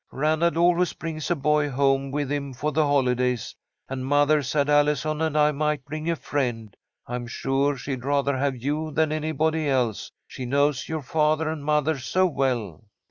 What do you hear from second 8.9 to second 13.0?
anybody else, she knows your father and mother so well."